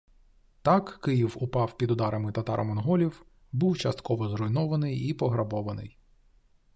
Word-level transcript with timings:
Так, 0.61 0.99
Київ 1.05 1.37
упав 1.41 1.77
під 1.77 1.91
ударами 1.91 2.31
татаро-монголів, 2.31 3.25
був 3.51 3.77
частково 3.77 4.29
зруйнований 4.29 4.97
і 5.09 5.13
пограбований 5.13 5.97